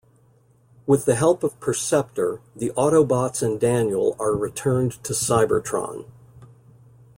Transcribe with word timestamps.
With 0.87 1.05
the 1.05 1.13
help 1.13 1.43
of 1.43 1.59
Perceptor, 1.59 2.39
the 2.55 2.71
Autobots 2.75 3.43
and 3.43 3.59
Daniel 3.59 4.15
are 4.19 4.33
returned 4.35 4.93
to 5.03 5.13
Cybertron. 5.13 6.05